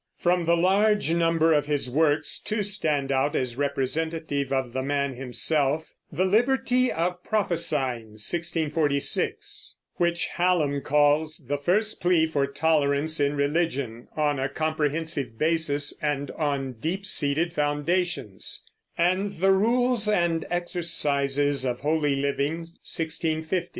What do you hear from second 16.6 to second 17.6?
deep seated